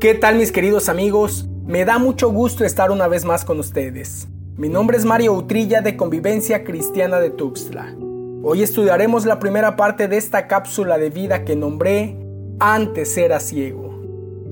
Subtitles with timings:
[0.00, 1.48] ¿Qué tal mis queridos amigos?
[1.66, 4.28] Me da mucho gusto estar una vez más con ustedes.
[4.56, 7.96] Mi nombre es Mario Utrilla de Convivencia Cristiana de Tuxtla.
[8.44, 12.16] Hoy estudiaremos la primera parte de esta cápsula de vida que nombré
[12.60, 14.00] Antes era ciego.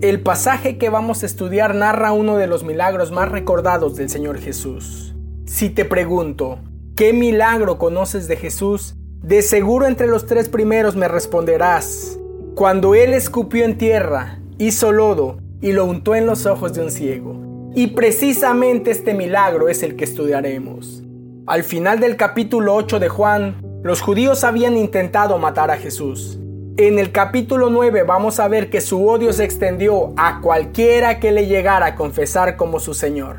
[0.00, 4.40] El pasaje que vamos a estudiar narra uno de los milagros más recordados del Señor
[4.40, 5.14] Jesús.
[5.44, 6.58] Si te pregunto,
[6.96, 8.96] ¿qué milagro conoces de Jesús?
[9.22, 12.18] De seguro entre los tres primeros me responderás.
[12.56, 16.90] Cuando Él escupió en tierra hizo lodo y lo untó en los ojos de un
[16.90, 17.70] ciego.
[17.74, 21.02] Y precisamente este milagro es el que estudiaremos.
[21.46, 26.38] Al final del capítulo 8 de Juan, los judíos habían intentado matar a Jesús.
[26.78, 31.32] En el capítulo 9 vamos a ver que su odio se extendió a cualquiera que
[31.32, 33.36] le llegara a confesar como su Señor.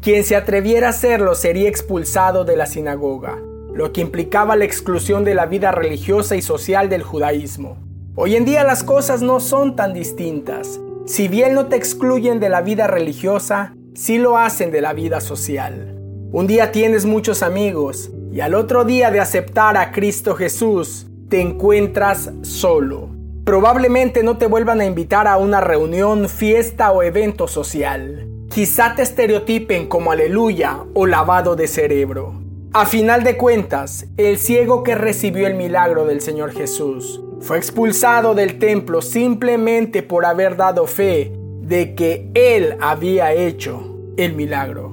[0.00, 3.38] Quien se atreviera a hacerlo sería expulsado de la sinagoga,
[3.72, 7.85] lo que implicaba la exclusión de la vida religiosa y social del judaísmo.
[8.18, 10.80] Hoy en día las cosas no son tan distintas.
[11.04, 15.20] Si bien no te excluyen de la vida religiosa, sí lo hacen de la vida
[15.20, 16.00] social.
[16.32, 21.42] Un día tienes muchos amigos y al otro día de aceptar a Cristo Jesús, te
[21.42, 23.10] encuentras solo.
[23.44, 28.30] Probablemente no te vuelvan a invitar a una reunión, fiesta o evento social.
[28.48, 32.45] Quizá te estereotipen como aleluya o lavado de cerebro.
[32.78, 38.34] A final de cuentas, el ciego que recibió el milagro del Señor Jesús fue expulsado
[38.34, 44.92] del templo simplemente por haber dado fe de que él había hecho el milagro.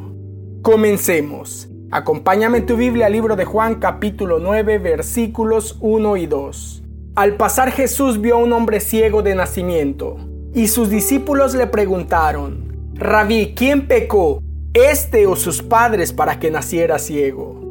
[0.61, 1.67] Comencemos.
[1.91, 6.83] Acompáñame en tu Biblia al libro de Juan capítulo 9 versículos 1 y 2.
[7.15, 10.15] Al pasar Jesús vio a un hombre ciego de nacimiento
[10.53, 14.41] y sus discípulos le preguntaron, Rabí, ¿quién pecó,
[14.73, 17.62] este o sus padres para que naciera ciego?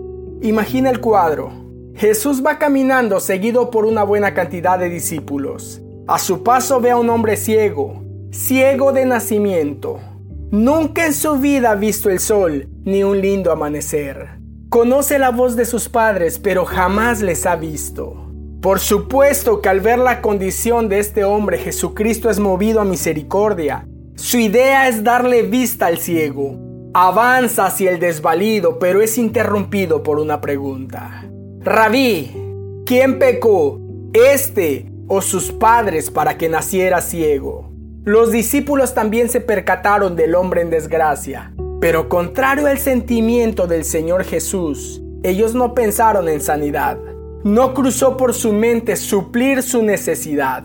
[0.42, 1.52] Imagina el cuadro.
[1.94, 5.80] Jesús va caminando seguido por una buena cantidad de discípulos.
[6.08, 10.00] A su paso ve a un hombre ciego, ciego de nacimiento.
[10.50, 14.40] Nunca en su vida ha visto el sol ni un lindo amanecer.
[14.68, 18.28] Conoce la voz de sus padres, pero jamás les ha visto.
[18.60, 23.86] Por supuesto que al ver la condición de este hombre, Jesucristo es movido a misericordia.
[24.16, 26.61] Su idea es darle vista al ciego.
[26.94, 31.24] Avanza hacia el desvalido, pero es interrumpido por una pregunta.
[31.60, 32.30] Rabí,
[32.84, 33.80] ¿quién pecó,
[34.12, 37.72] este o sus padres para que naciera ciego?
[38.04, 44.24] Los discípulos también se percataron del hombre en desgracia, pero contrario al sentimiento del Señor
[44.24, 46.98] Jesús, ellos no pensaron en sanidad.
[47.42, 50.64] No cruzó por su mente suplir su necesidad.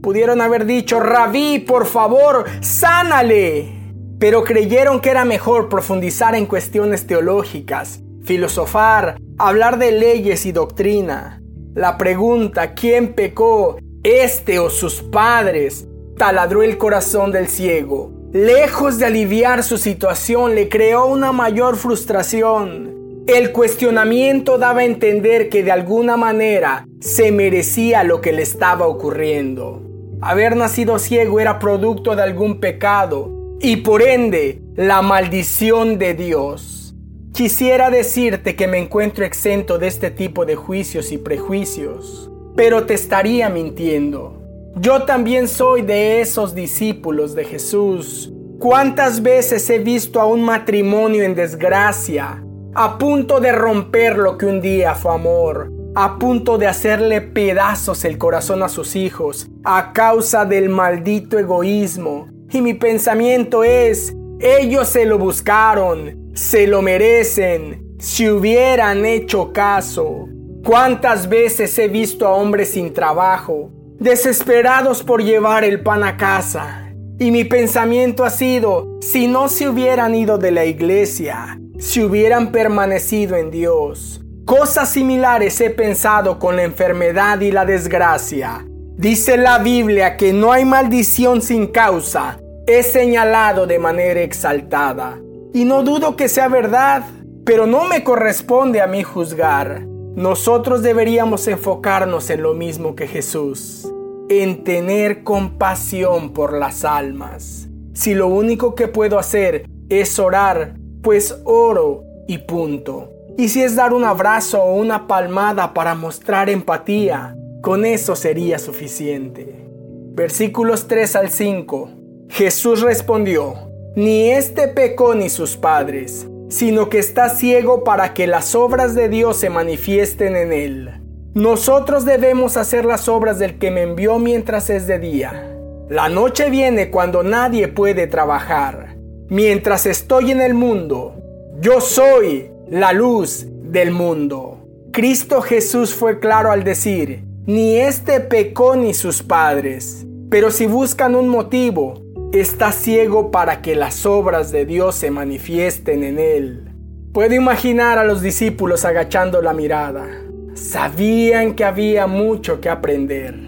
[0.00, 3.83] Pudieron haber dicho, Rabí, por favor, sánale.
[4.18, 11.42] Pero creyeron que era mejor profundizar en cuestiones teológicas, filosofar, hablar de leyes y doctrina.
[11.74, 13.78] La pregunta, ¿quién pecó?
[14.02, 15.88] ¿Este o sus padres?
[16.16, 18.12] Taladró el corazón del ciego.
[18.32, 23.24] Lejos de aliviar su situación, le creó una mayor frustración.
[23.26, 28.86] El cuestionamiento daba a entender que de alguna manera se merecía lo que le estaba
[28.86, 29.82] ocurriendo.
[30.20, 36.94] Haber nacido ciego era producto de algún pecado y por ende la maldición de Dios.
[37.32, 42.92] Quisiera decirte que me encuentro exento de este tipo de juicios y prejuicios, pero te
[42.92, 44.42] estaría mintiendo.
[44.76, 48.30] Yo también soy de esos discípulos de Jesús.
[48.58, 52.44] ¿Cuántas veces he visto a un matrimonio en desgracia,
[52.74, 58.04] a punto de romper lo que un día fue amor, a punto de hacerle pedazos
[58.04, 62.33] el corazón a sus hijos, a causa del maldito egoísmo?
[62.50, 70.28] Y mi pensamiento es, ellos se lo buscaron, se lo merecen si hubieran hecho caso.
[70.64, 76.92] ¿Cuántas veces he visto a hombres sin trabajo, desesperados por llevar el pan a casa?
[77.18, 82.50] Y mi pensamiento ha sido, si no se hubieran ido de la iglesia, si hubieran
[82.50, 84.20] permanecido en Dios.
[84.44, 88.66] Cosas similares he pensado con la enfermedad y la desgracia.
[88.96, 92.38] Dice la Biblia que no hay maldición sin causa.
[92.66, 95.18] He señalado de manera exaltada
[95.52, 97.02] y no dudo que sea verdad,
[97.44, 99.82] pero no me corresponde a mí juzgar.
[100.14, 103.92] Nosotros deberíamos enfocarnos en lo mismo que Jesús,
[104.28, 107.68] en tener compasión por las almas.
[107.94, 113.10] Si lo único que puedo hacer es orar, pues oro y punto.
[113.36, 118.58] Y si es dar un abrazo o una palmada para mostrar empatía, con eso sería
[118.58, 119.64] suficiente.
[120.12, 121.88] Versículos 3 al 5.
[122.28, 123.54] Jesús respondió,
[123.96, 129.08] ni este pecó ni sus padres, sino que está ciego para que las obras de
[129.08, 130.90] Dios se manifiesten en él.
[131.32, 135.56] Nosotros debemos hacer las obras del que me envió mientras es de día.
[135.88, 138.94] La noche viene cuando nadie puede trabajar.
[139.30, 141.14] Mientras estoy en el mundo,
[141.60, 144.58] yo soy la luz del mundo.
[144.92, 151.14] Cristo Jesús fue claro al decir, ni este pecó ni sus padres, pero si buscan
[151.14, 152.02] un motivo,
[152.32, 156.70] está ciego para que las obras de Dios se manifiesten en él.
[157.12, 160.06] Puedo imaginar a los discípulos agachando la mirada.
[160.54, 163.38] Sabían que había mucho que aprender,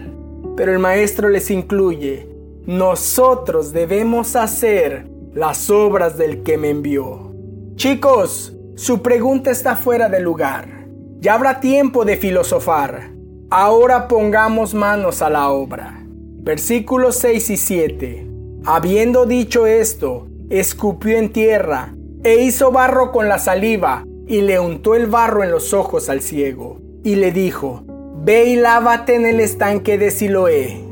[0.55, 2.29] pero el maestro les incluye,
[2.65, 7.33] nosotros debemos hacer las obras del que me envió.
[7.75, 10.85] Chicos, su pregunta está fuera de lugar.
[11.19, 13.16] Ya habrá tiempo de filosofar.
[13.49, 16.03] Ahora pongamos manos a la obra.
[16.09, 18.27] Versículos 6 y 7.
[18.65, 21.93] Habiendo dicho esto, escupió en tierra
[22.25, 26.21] e hizo barro con la saliva y le untó el barro en los ojos al
[26.21, 27.85] ciego y le dijo,
[28.17, 30.83] Ve y lávate en el estanque de Siloé,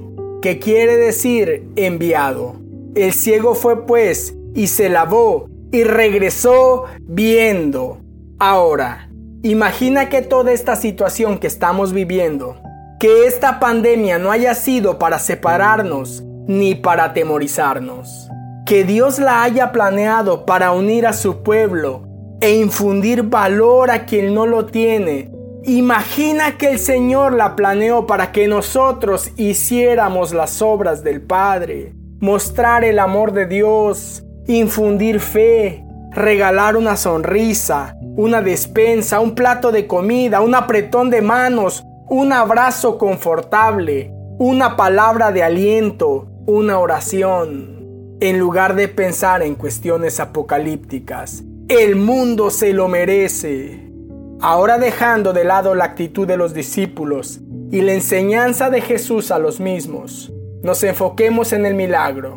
[0.41, 2.55] que quiere decir enviado.
[2.95, 7.97] El ciego fue pues y se lavó y regresó viendo.
[8.39, 9.04] Ahora,
[9.51, 12.57] imagina que toda esta situación que estamos viviendo,
[12.99, 18.27] que esta pandemia no haya sido para separarnos ni para atemorizarnos,
[18.65, 22.07] que Dios la haya planeado para unir a su pueblo
[22.41, 25.31] e infundir valor a quien no lo tiene.
[25.63, 32.83] Imagina que el Señor la planeó para que nosotros hiciéramos las obras del Padre, mostrar
[32.83, 40.41] el amor de Dios, infundir fe, regalar una sonrisa, una despensa, un plato de comida,
[40.41, 47.75] un apretón de manos, un abrazo confortable, una palabra de aliento, una oración.
[48.21, 53.91] En lugar de pensar en cuestiones apocalípticas, el mundo se lo merece.
[54.39, 57.41] Ahora dejando de lado la actitud de los discípulos
[57.71, 60.31] y la enseñanza de Jesús a los mismos,
[60.63, 62.35] nos enfoquemos en el milagro.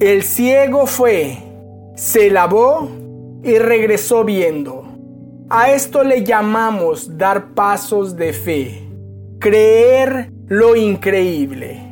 [0.00, 1.38] El ciego fue,
[1.94, 2.88] se lavó
[3.44, 4.93] y regresó viendo.
[5.50, 8.82] A esto le llamamos dar pasos de fe,
[9.38, 11.82] creer lo increíble.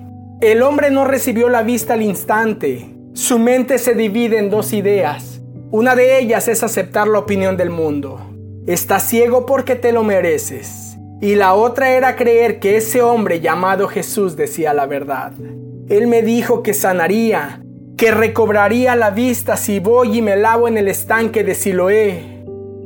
[0.40, 2.88] El hombre no recibió la vista al instante.
[3.12, 5.42] Su mente se divide en dos ideas.
[5.70, 8.20] Una de ellas es aceptar la opinión del mundo.
[8.66, 10.96] Estás ciego porque te lo mereces.
[11.20, 15.32] Y la otra era creer que ese hombre llamado Jesús decía la verdad.
[15.90, 17.62] Él me dijo que sanaría,
[17.98, 22.41] que recobraría la vista si voy y me lavo en el estanque de Siloé.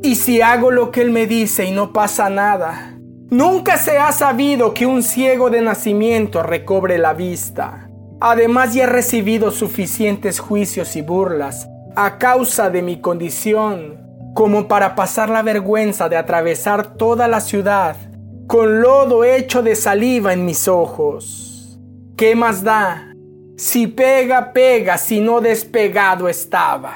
[0.06, 2.96] Y si hago lo que él me dice y no pasa nada.
[3.28, 7.90] Nunca se ha sabido que un ciego de nacimiento recobre la vista.
[8.20, 14.00] Además ya he recibido suficientes juicios y burlas a causa de mi condición
[14.32, 17.96] como para pasar la vergüenza de atravesar toda la ciudad
[18.46, 21.80] con lodo hecho de saliva en mis ojos.
[22.16, 23.12] ¿Qué más da?
[23.56, 26.94] Si pega, pega, si no despegado estaba.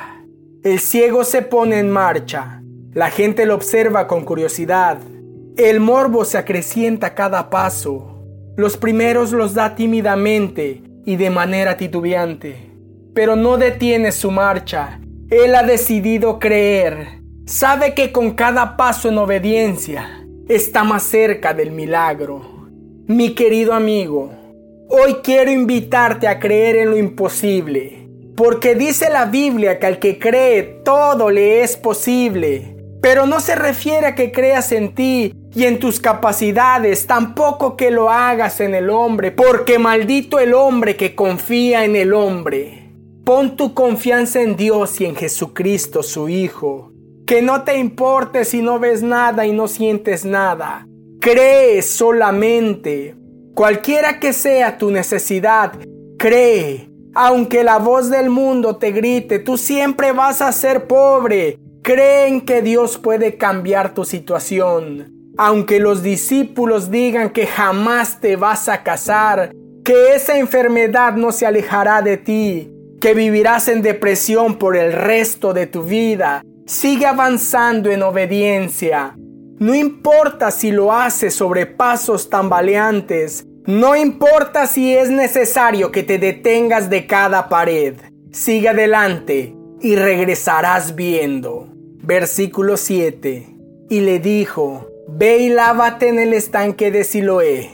[0.62, 2.60] El ciego se pone en marcha.
[2.92, 4.98] La gente lo observa con curiosidad.
[5.56, 8.25] El morbo se acrecienta cada paso.
[8.56, 12.72] Los primeros los da tímidamente y de manera titubeante.
[13.14, 15.00] Pero no detiene su marcha.
[15.31, 17.22] Él ha decidido creer.
[17.46, 22.69] Sabe que con cada paso en obediencia está más cerca del milagro.
[23.06, 24.31] Mi querido amigo,
[24.92, 30.18] Hoy quiero invitarte a creer en lo imposible, porque dice la Biblia que al que
[30.18, 32.79] cree todo le es posible.
[33.00, 37.90] Pero no se refiere a que creas en ti y en tus capacidades, tampoco que
[37.90, 42.92] lo hagas en el hombre, porque maldito el hombre que confía en el hombre.
[43.25, 46.92] Pon tu confianza en Dios y en Jesucristo su Hijo.
[47.26, 50.87] Que no te importe si no ves nada y no sientes nada.
[51.21, 53.14] Cree solamente.
[53.54, 55.73] Cualquiera que sea tu necesidad,
[56.19, 56.90] cree.
[57.14, 61.60] Aunque la voz del mundo te grite, tú siempre vas a ser pobre.
[61.82, 65.14] Cree en que Dios puede cambiar tu situación.
[65.38, 71.46] Aunque los discípulos digan que jamás te vas a casar, que esa enfermedad no se
[71.46, 72.70] alejará de ti,
[73.00, 79.14] que vivirás en depresión por el resto de tu vida, sigue avanzando en obediencia.
[79.58, 86.18] No importa si lo haces sobre pasos tambaleantes, no importa si es necesario que te
[86.18, 87.94] detengas de cada pared,
[88.32, 91.68] sigue adelante y regresarás viendo.
[92.02, 93.46] Versículo 7.
[93.88, 97.70] Y le dijo, Ve y lávate en el estanque de Siloé.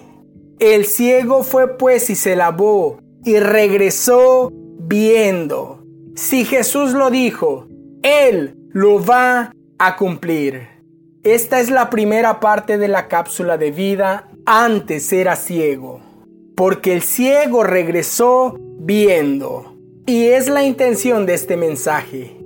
[0.58, 5.84] El ciego fue pues y se lavó y regresó viendo.
[6.14, 7.66] Si Jesús lo dijo,
[8.02, 10.68] Él lo va a cumplir.
[11.22, 14.28] Esta es la primera parte de la cápsula de vida.
[14.46, 16.00] Antes era ciego.
[16.56, 19.75] porque el ciego regresó viendo.
[20.08, 22.36] Y es la intención de este mensaje,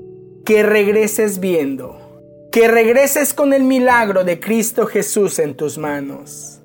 [0.47, 6.63] que regreses viendo, que regreses con el milagro de Cristo Jesús en tus manos.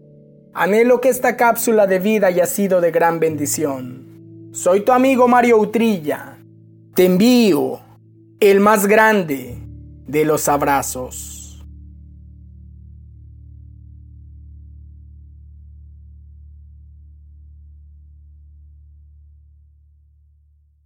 [0.53, 4.51] Anhelo que esta cápsula de vida haya sido de gran bendición.
[4.53, 6.37] Soy tu amigo Mario Utrilla.
[6.93, 7.81] Te envío
[8.39, 9.57] el más grande
[10.07, 11.34] de los abrazos.